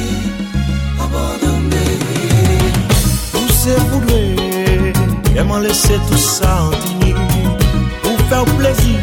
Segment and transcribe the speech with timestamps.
[0.99, 1.97] abandonner
[3.49, 4.93] se vouloir,
[5.35, 7.13] elle m'a laissé tout ça en tini
[8.03, 8.99] Pour faire plaisir,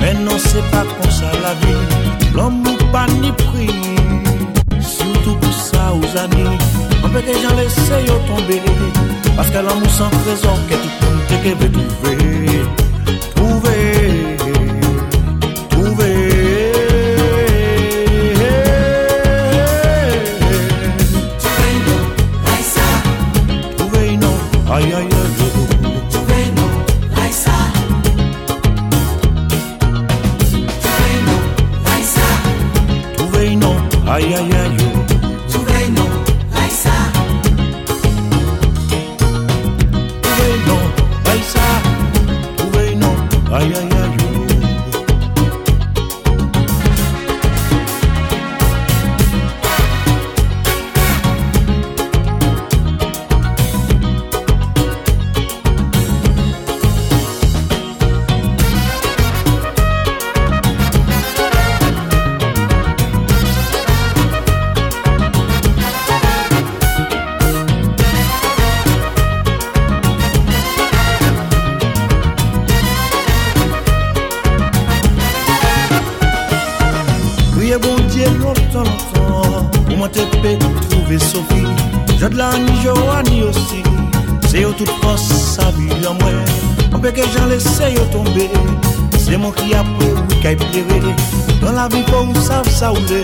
[0.00, 1.86] mais non c'est pas comme ça la vie.
[2.34, 3.74] L'homme ou pas ni prix,
[4.80, 6.57] surtout pour ça aux amis
[7.18, 7.74] Que j'en laisse
[8.06, 8.62] yo tomber
[9.34, 12.77] Parce que l'amour sans trésor que le monde te veut
[85.68, 86.36] la vi jan mwen
[86.94, 88.48] An peke jan lese yo tombe
[89.18, 91.14] Se moun ki apre ou ka ipere
[91.60, 93.22] Dan la vi pou ou sav sa ou le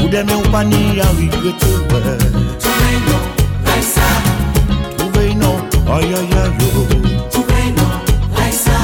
[0.00, 2.00] Ou deme ou pa ni a regrete wè
[2.62, 3.22] Touve yon,
[3.66, 4.08] lay sa
[4.98, 5.58] Touve yon,
[5.94, 6.24] ay ay
[6.58, 6.86] yo.
[7.30, 7.92] Touve yon,
[8.38, 8.78] lay sa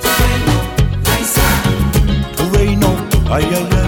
[0.00, 0.58] Touve yon,
[1.06, 1.48] lay sa
[2.36, 3.79] Touve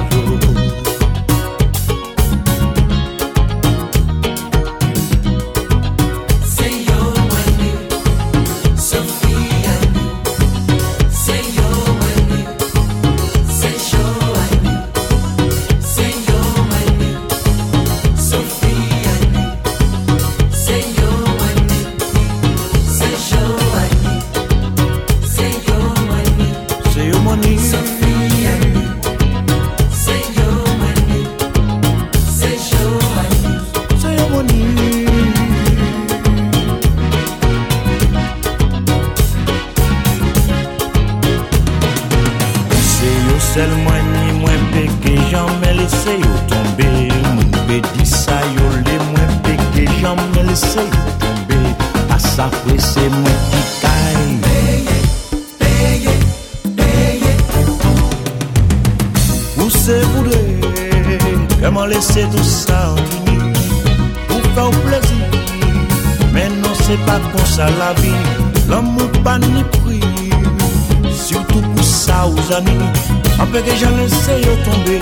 [73.54, 74.98] J'en laissé yo tomber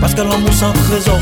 [0.00, 1.18] Parce que l'amour sans trésor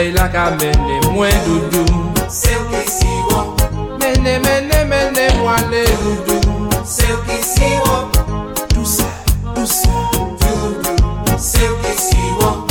[0.00, 3.60] Soleil la ka mene mwen doudou Se ou ki si wop
[4.00, 8.16] Mene mene mene mwen le doudou Se ou ki si wop
[8.72, 9.04] Dousa,
[9.54, 9.92] dousa,
[10.48, 12.69] doudou Se ou ki si wop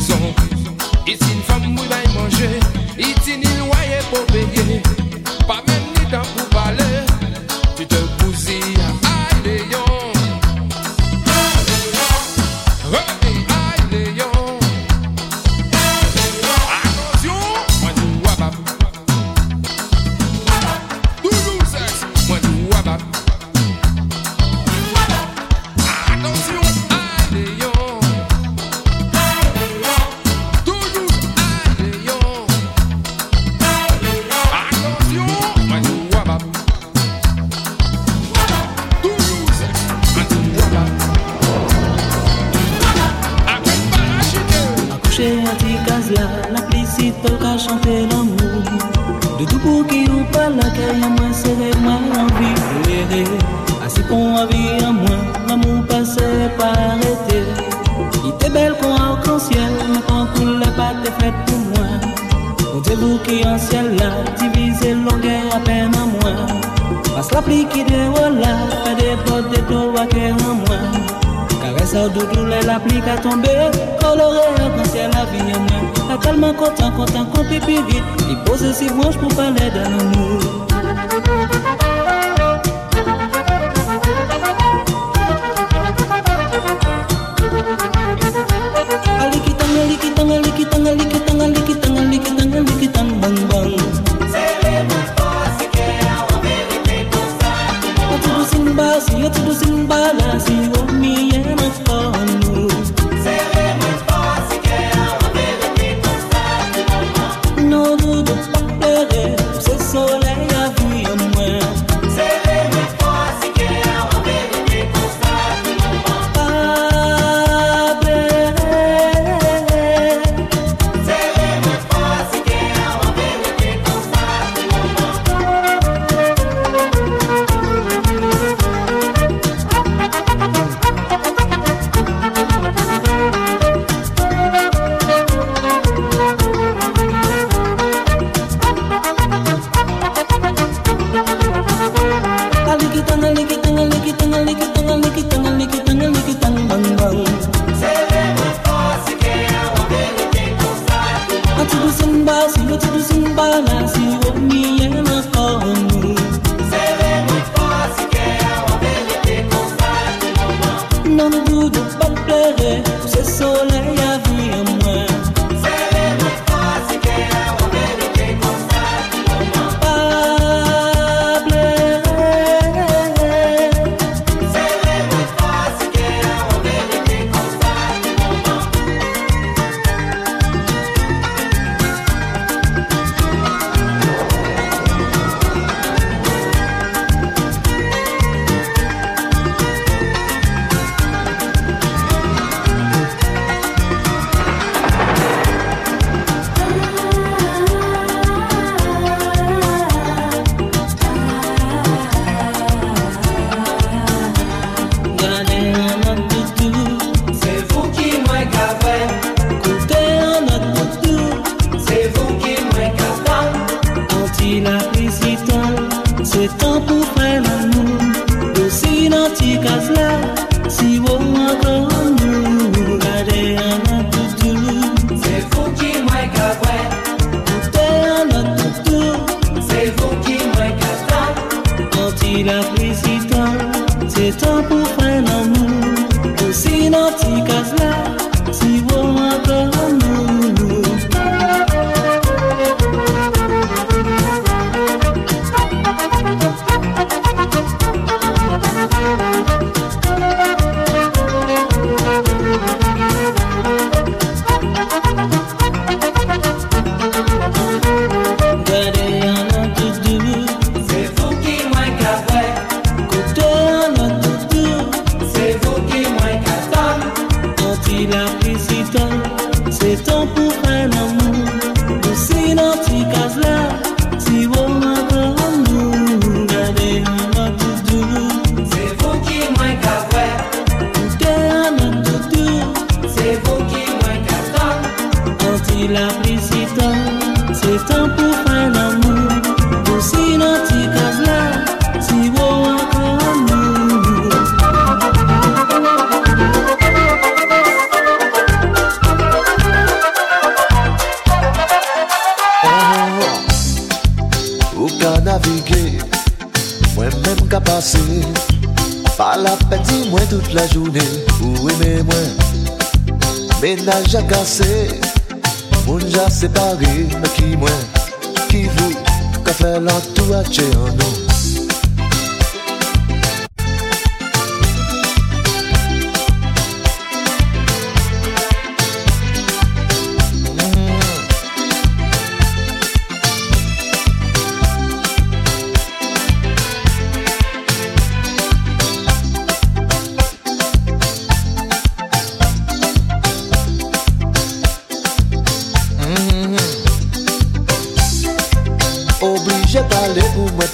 [0.00, 0.34] prison.
[1.06, 2.69] Et si une femme, oui, va manger.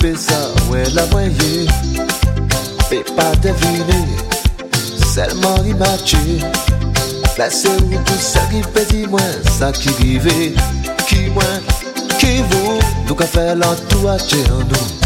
[0.06, 0.38] pesa
[0.70, 1.66] wè la mwenye
[2.90, 3.98] Pe pa devine
[5.14, 6.18] Selman imache
[7.34, 10.52] Plase ou tout sa ki pedi mwen Sa ki vive.
[11.08, 11.66] Ki mwen,
[12.20, 15.05] ki vou Nou ka fè l'entourage an nou.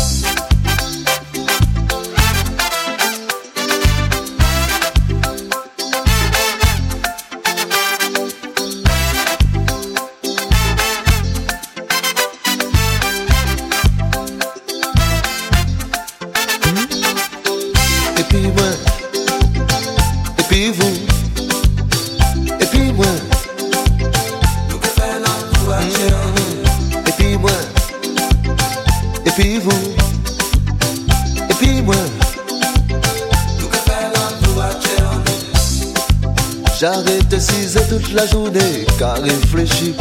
[37.70, 39.94] épuisé toute la journée, qu'à réfléchir.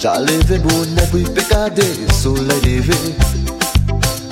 [0.00, 1.82] J'allais bonnet puis pécadé,
[2.12, 2.94] soleil levé.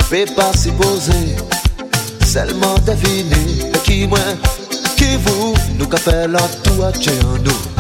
[0.09, 1.37] Fais pas s'y poser,
[2.25, 3.71] seulement deviner.
[3.75, 4.19] Et qui moi,
[4.97, 7.74] qui vous, nous qu'a fait la toit chez nous.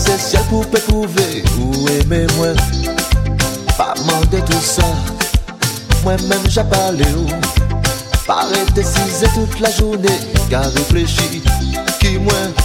[0.00, 1.26] se siel pou pe pouve
[1.60, 2.56] Ou eme mwen
[3.76, 4.88] Pa mande tout sa
[6.04, 7.28] Mwen men japale ou
[8.26, 10.20] Pare te size tout la journée.
[10.50, 11.42] Ka reflechi
[12.00, 12.58] Ki mwen,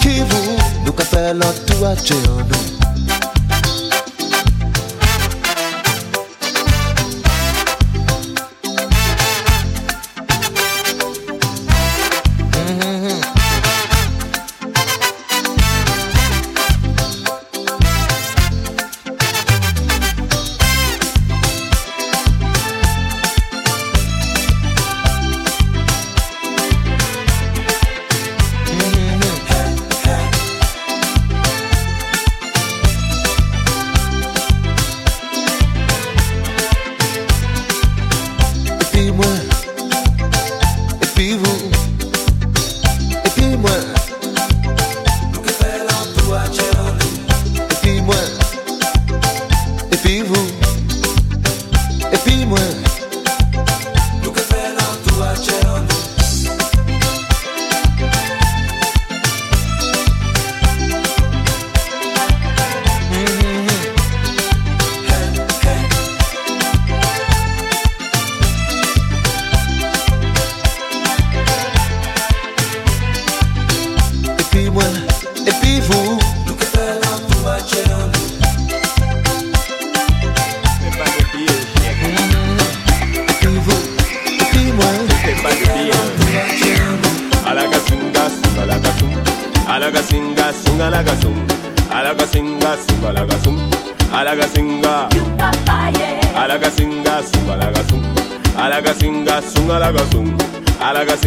[0.00, 2.79] ki vou Nou ka fe lantou atje an nou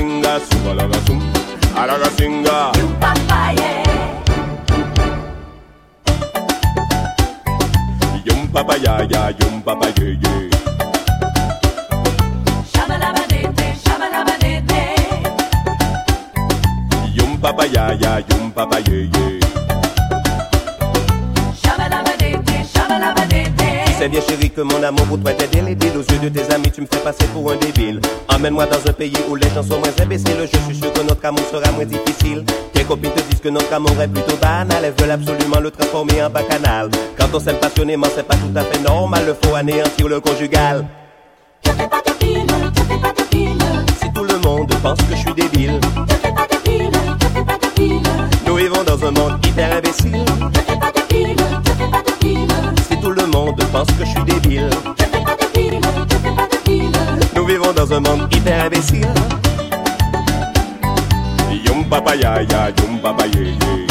[0.03, 1.23] Singa, sunga laga sung.
[1.79, 2.75] Alaga singa.
[8.27, 10.33] Yum papa ya ya, yum papa ye ye.
[17.15, 19.42] Yum papa ya ya, yum papa ye ye.
[24.03, 26.71] Sais bien chérie que mon amour pour toi t'est délédile Aux yeux de tes amis
[26.71, 28.01] tu me fais passer pour un débile.
[28.27, 30.35] Emmène-moi dans un pays où les gens sont moins imbéciles.
[30.41, 32.43] Je suis sûr que notre amour sera moins difficile.
[32.73, 34.83] Tes copines te disent que notre amour est plutôt banal.
[34.83, 36.89] Elles veulent absolument le transformer en bacchanal.
[37.17, 39.23] Quand on s'aime passionnément c'est pas tout à fait normal.
[39.25, 40.85] Le faut anéantir le conjugal.
[41.61, 41.71] Si
[44.13, 45.79] tout le monde pense que je suis débile
[48.45, 50.25] Nous vivons dans un monde hyper imbécile
[51.13, 54.69] Si tout le monde pense que je suis débile
[57.35, 59.13] Nous vivons dans un monde hyper imbécile
[61.65, 63.87] Yum papa ya ya, yum papa ye ye.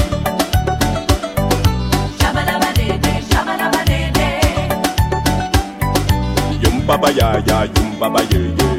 [6.63, 8.72] Yum papa ya ya, yum papa ye ye.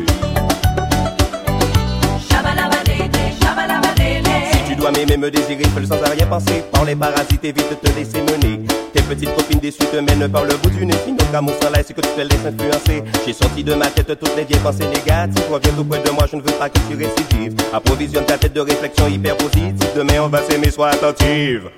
[4.83, 6.61] Dois m'aimer, me désirer, fais-le sans à rien penser.
[6.69, 8.59] Par les parasites, évite de te laisser mener.
[8.91, 11.85] Tes petites copines déçues te mènent par le bout du nez Sinon qu'amour sans laisse,
[11.87, 13.01] c'est que tu te laisses influencer.
[13.25, 15.41] J'ai sorti de ma tête toutes les vieilles pensées négatives.
[15.49, 17.55] Reviens tout près de moi, je ne veux pas que tu récidives.
[17.73, 19.73] Approvisionne ta tête de réflexion hyper positive.
[19.95, 21.69] Demain on va s'aimer, sois attentive.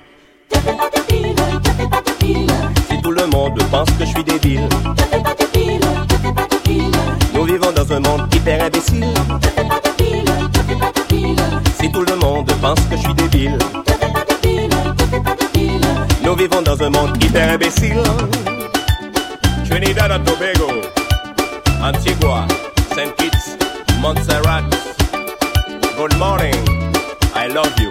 [2.90, 4.68] Si tout le monde pense que je suis débile
[7.34, 9.14] Nous vivons dans un monde hyper imbécile.
[11.80, 13.58] Si tout le monde pense que je suis débile
[16.22, 18.02] Nous vivons dans un monde hyper imbécile.
[19.68, 20.70] Trinidad and Tobago,
[21.82, 22.46] Antigua,
[22.94, 23.14] St.
[23.16, 23.56] Kitts,
[24.00, 24.62] Montserrat
[25.96, 26.54] Good morning,
[27.34, 27.90] I love you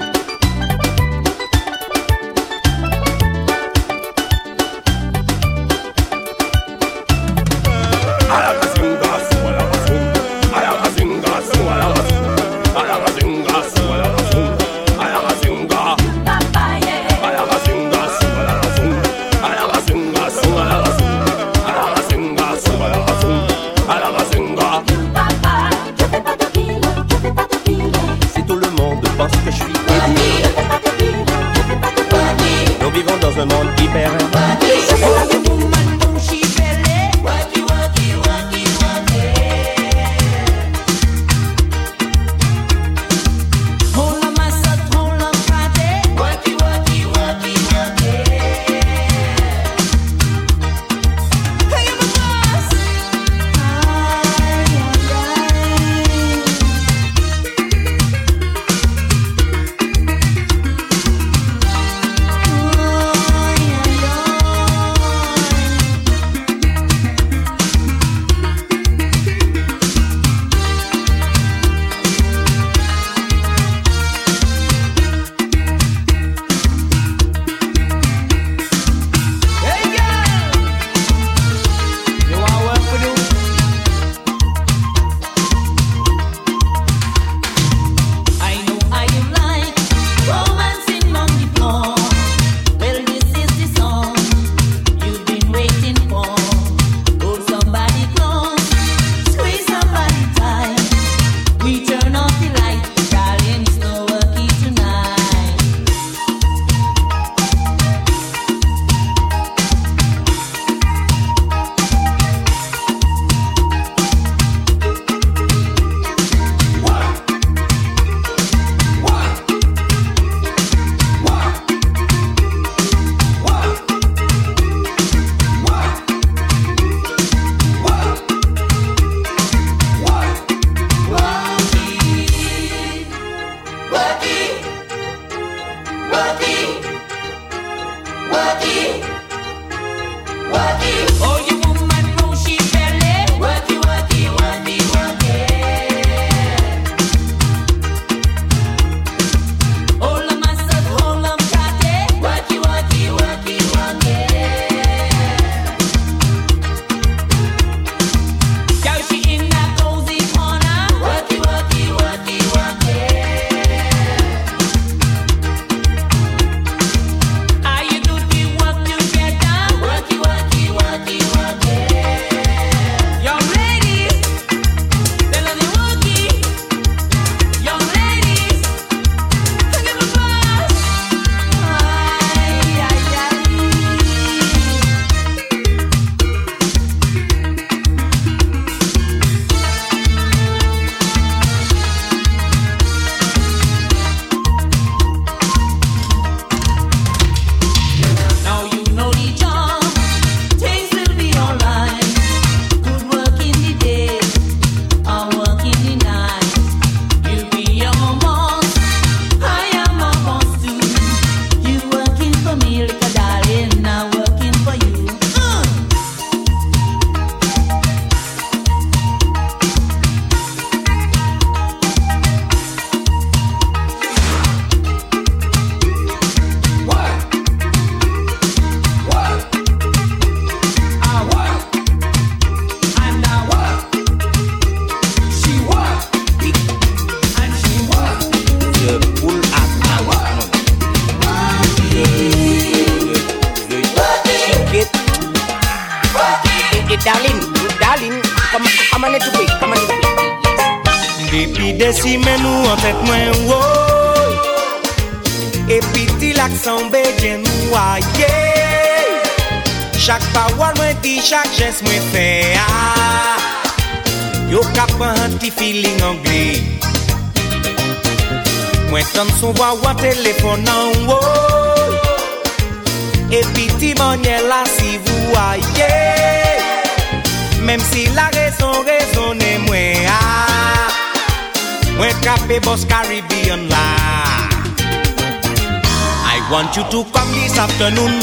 [286.75, 288.19] want you to come this afternoon.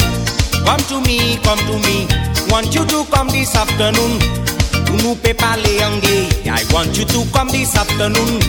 [0.63, 2.05] Come to me, come to me.
[2.49, 4.19] Want you to come this afternoon.
[4.85, 6.29] Tu nou pe pale anglais.
[6.45, 8.41] I want you to come this afternoon.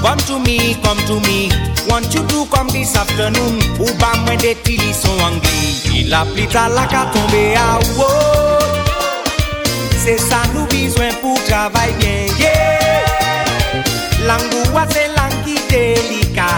[0.00, 1.50] Come to me, come to me.
[1.86, 3.60] Want you to come this afternoon.
[3.78, 5.84] Ou ba mwen detili son anglais.
[5.92, 8.08] Il apli talak a tombe ah, a ou.
[10.00, 12.32] Se sa nou bizwen pou travay gen.
[12.40, 13.84] Yeah.
[14.24, 16.48] Langou a se lang ki delika.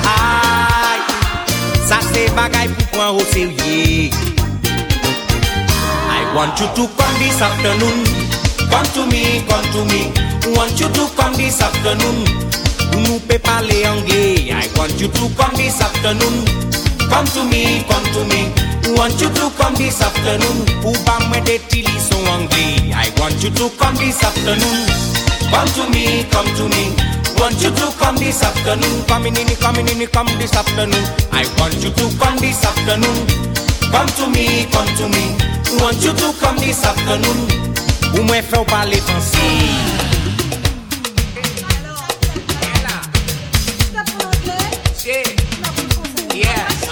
[1.95, 4.11] Sa se bagay pou pran ou serye
[6.11, 8.03] I want you to come this afternoon.
[8.67, 10.11] Come to me, come to me.
[10.57, 12.27] Want you to come this afternoon.
[12.99, 16.43] Nou pe pale angle I want you to come this afternoon.
[17.07, 18.51] Come to me, come to me.
[18.99, 20.67] Want you to come this afternoon.
[20.83, 24.83] Pou ba mwen detili son angle I want you to come this afternoon.
[25.47, 27.24] Come to me, come to me.
[27.39, 31.75] Want you to come this afternoon Coming in, coming in, come this afternoon I want
[31.83, 33.27] you to come this afternoon
[33.93, 35.37] Come to me, come to me
[35.81, 37.65] Want you to come this afternoon
[38.23, 39.49] mwen fè ou pale fansi
[45.05, 46.83] Yes.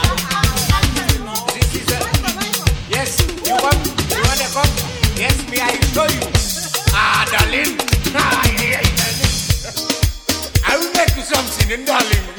[2.90, 4.72] A, you want, you want to come?
[5.16, 6.20] Yes, me, I show you.
[6.92, 7.24] Ah.
[7.32, 7.41] Ah,
[11.76, 12.31] darling.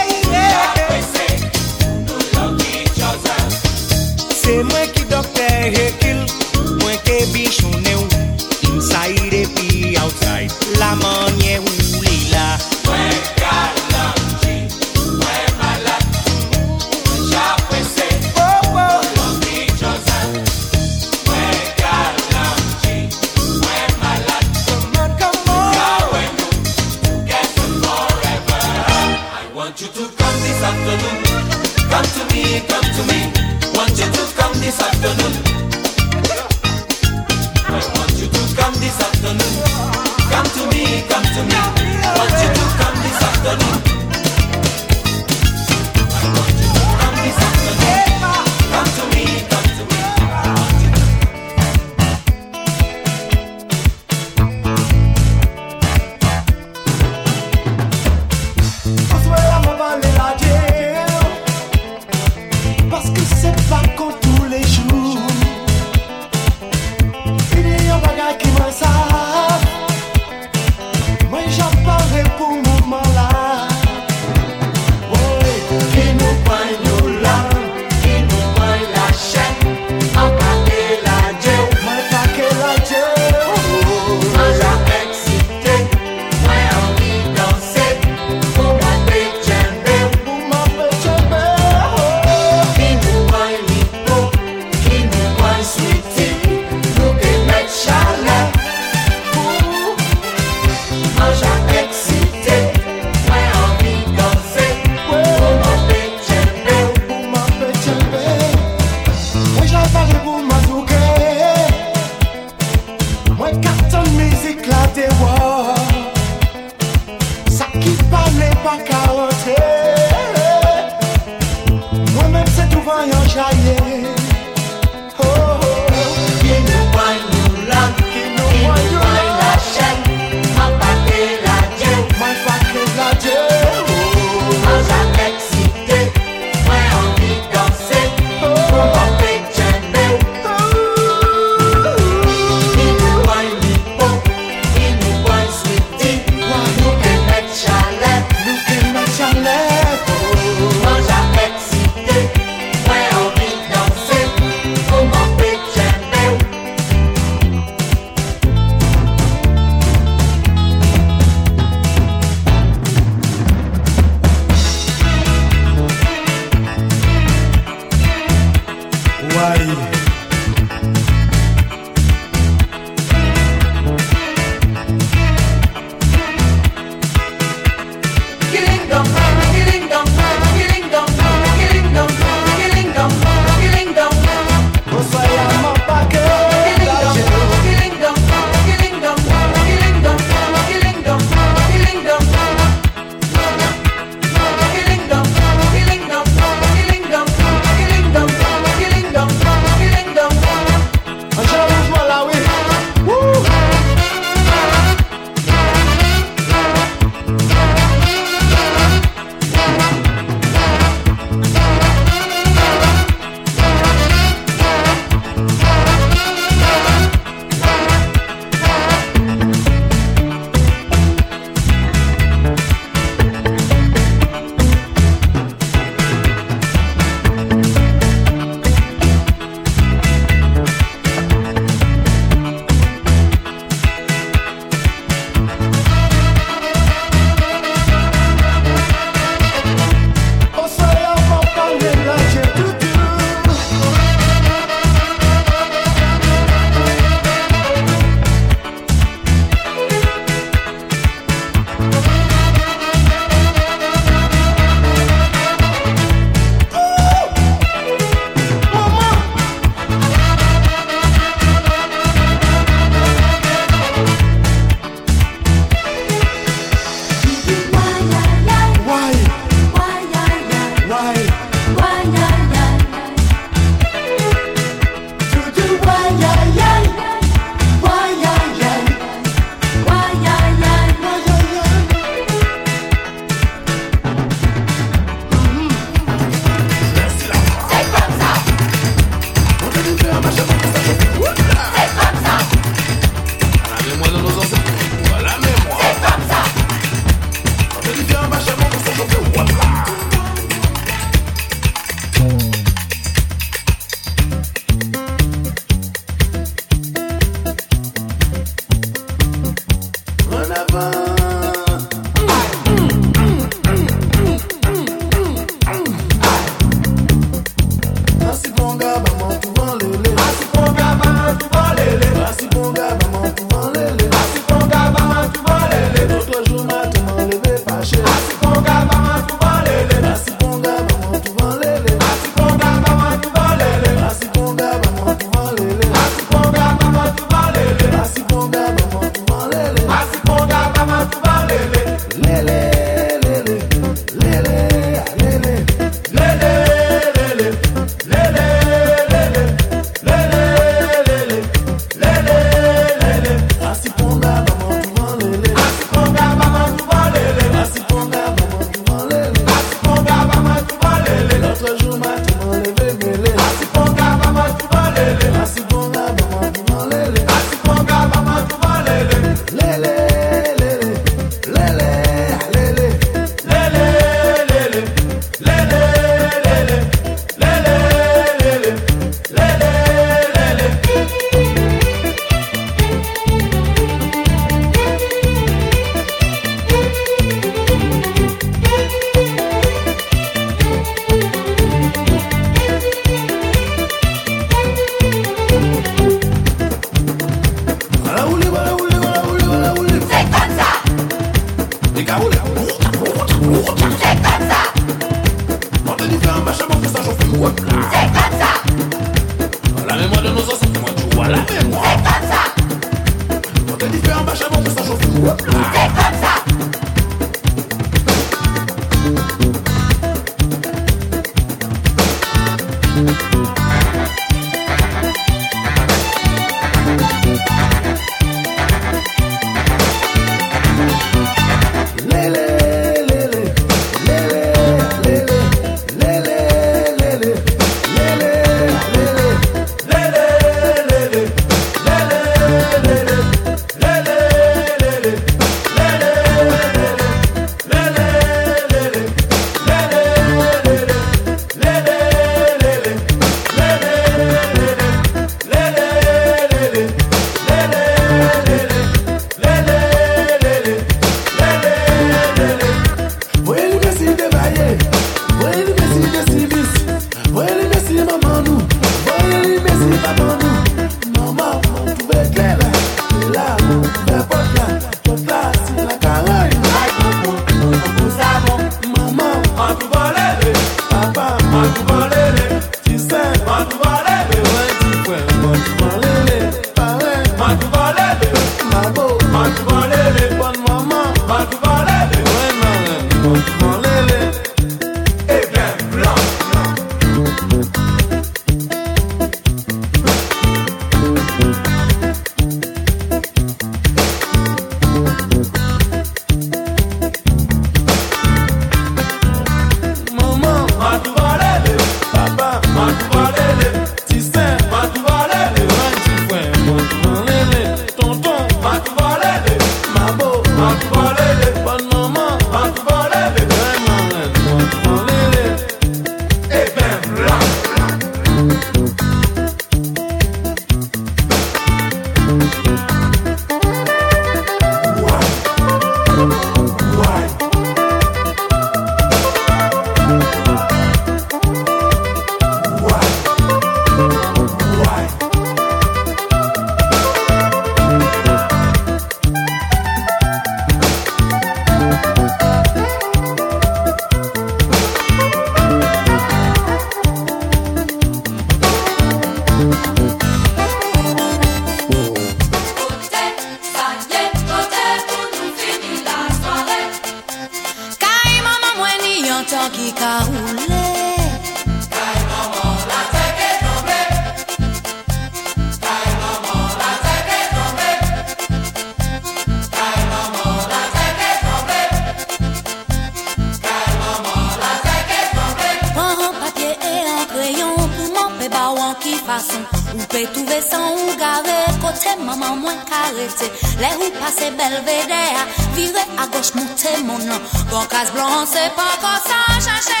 [588.86, 589.62] an ki fason
[589.94, 593.48] Ou pe touve san ou gare Kote maman mwen karete
[593.82, 595.44] Le ou pase belvede a
[595.76, 600.00] Vire a goch monte monan Bon kas blan se pa kosan Chache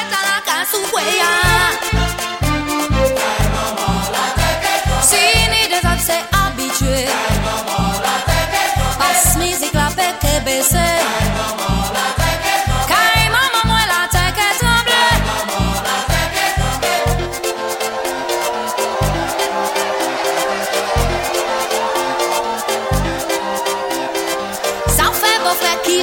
[4.14, 8.64] la teke kote Sini devan se abitue Ay maman la teke
[9.00, 10.86] Pas la peke bese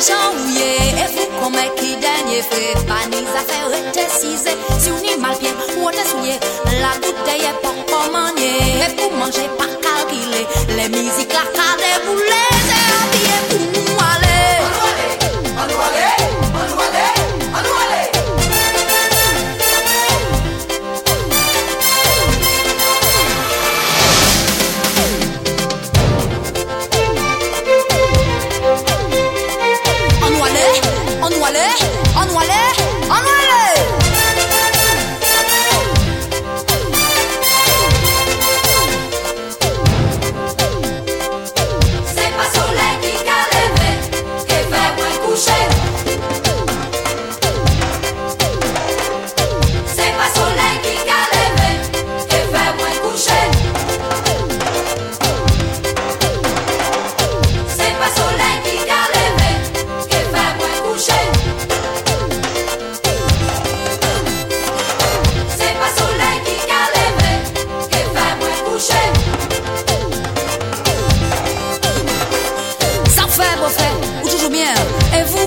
[0.08, 0.70] jan ouye
[1.04, 3.34] E fwe kome ki denye fwe Paniz
[3.74, 6.39] rete size Si ou ni malpien, wote souye
[6.82, 8.54] La gouteye pou komanye
[8.86, 11.74] E pou manje pa kalkile Le mizik la ka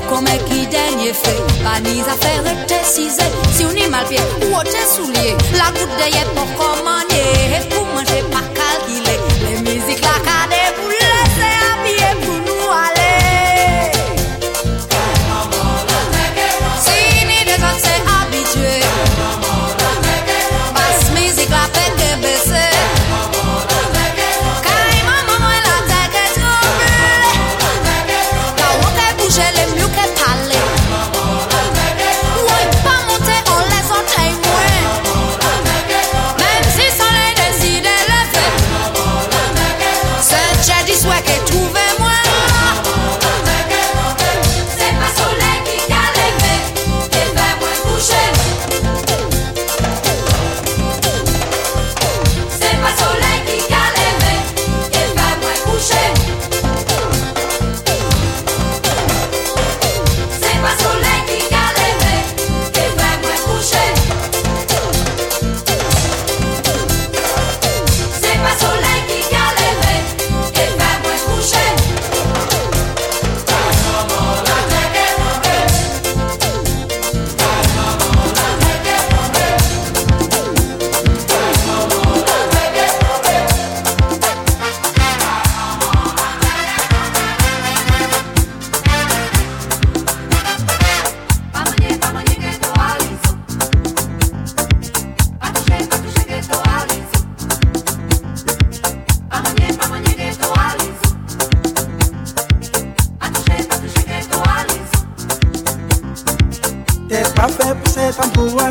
[0.05, 1.35] Kome ki denye fe
[1.65, 3.27] Pa ni zafere te size
[3.57, 8.21] Si ou ni malpye ou o te soulie La gout deye pou komanye Pou manje
[8.31, 10.36] pa kalkile Le mizik la ka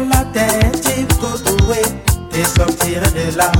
[0.10, 1.06] la tête, tu
[1.44, 1.82] trouver
[2.34, 3.52] et sortir de là.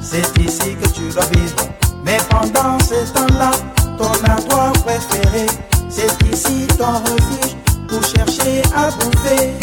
[0.00, 1.56] C'est ici que tu dois vivre.
[2.04, 3.50] Mais pendant ce temps-là,
[3.98, 5.46] ton endroit préféré,
[5.88, 7.56] c'est ici ton refuge
[7.88, 9.54] pour chercher à bouffer.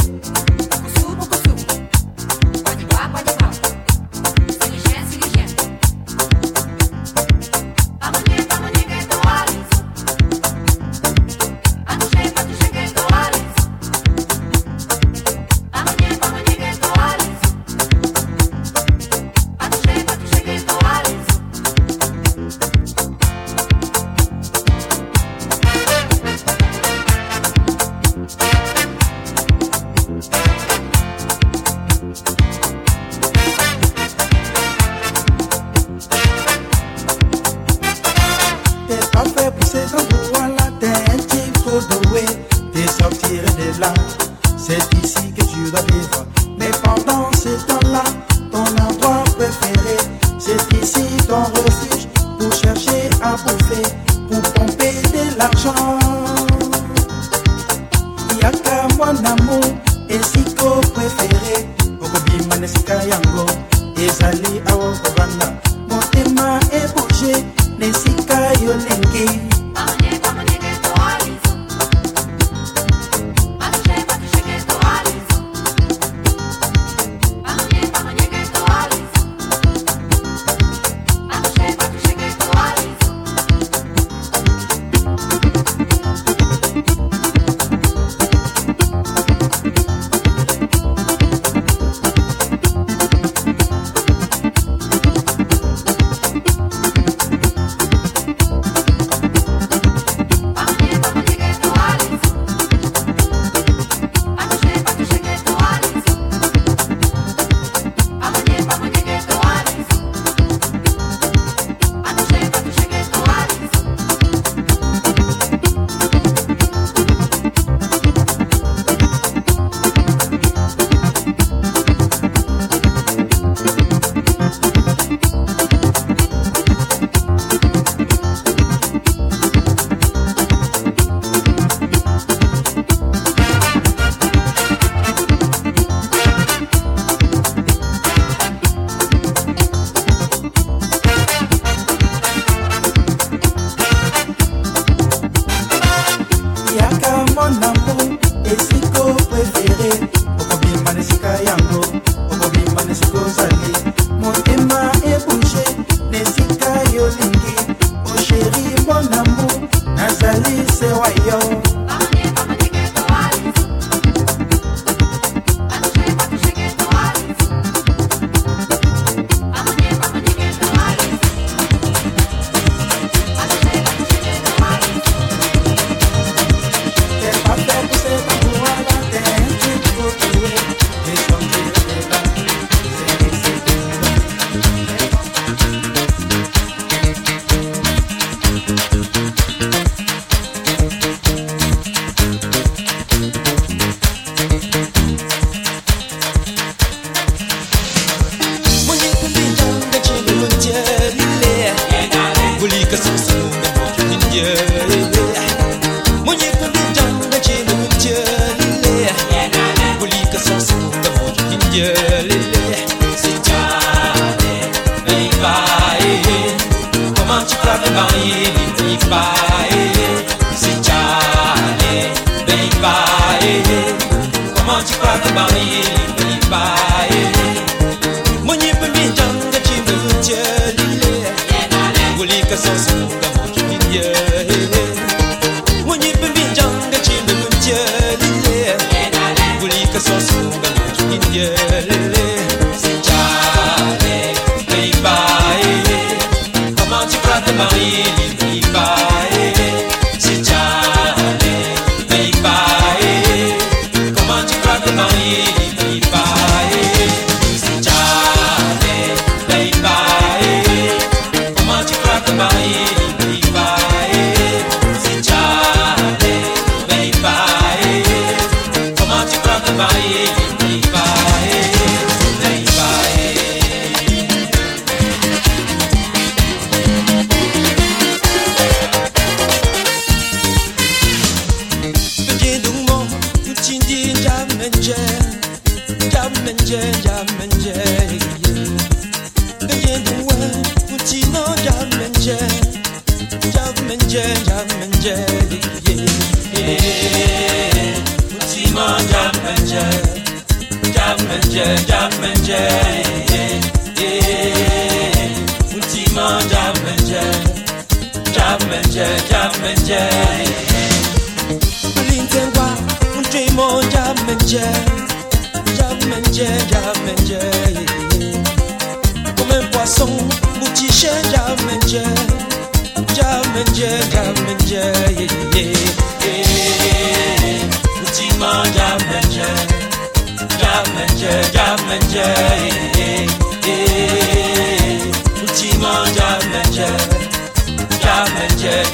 [232.57, 232.86] Cause I'm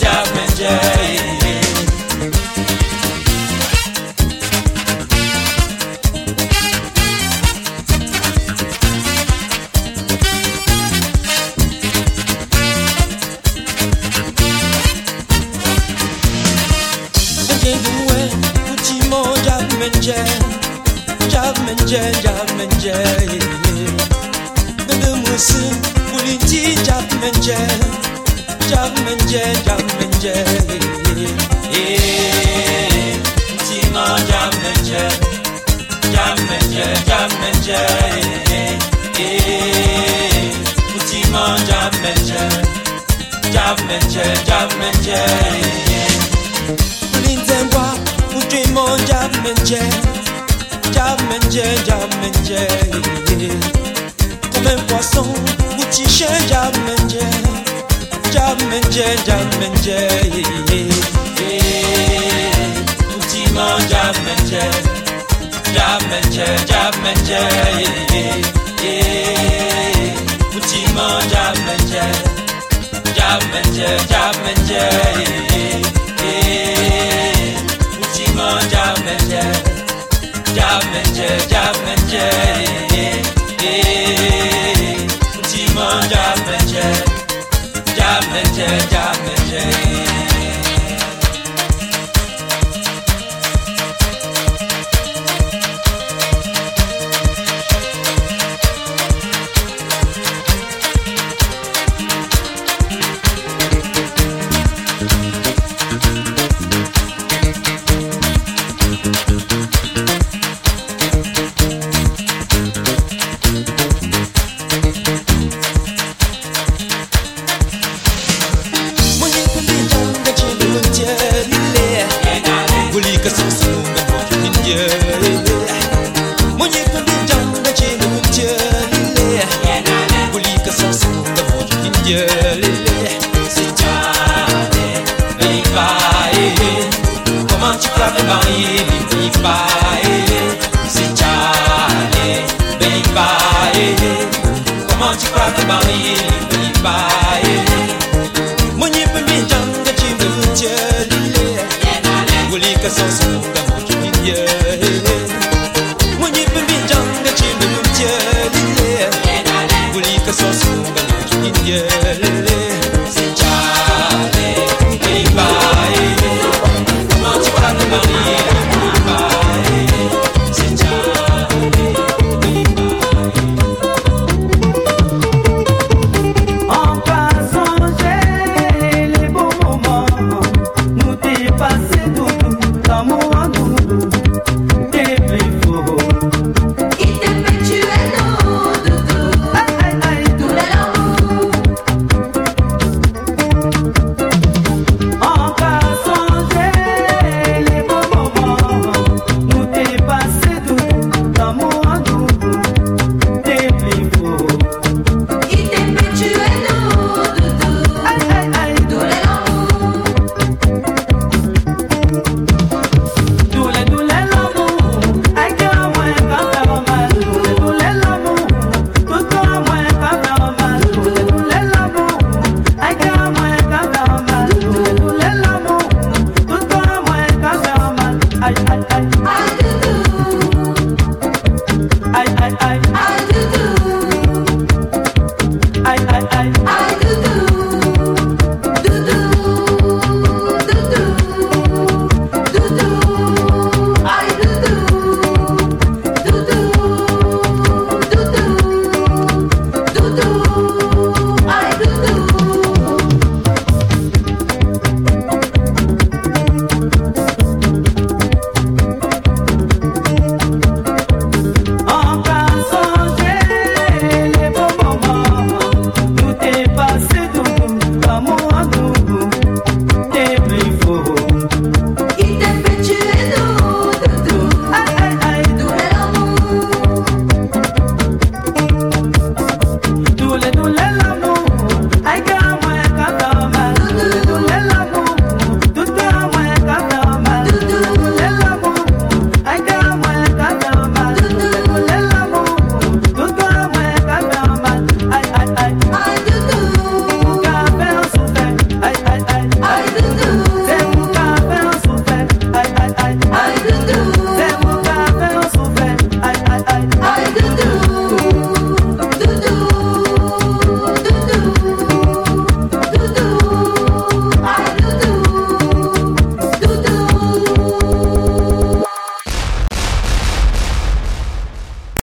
[0.03, 0.22] Yeah.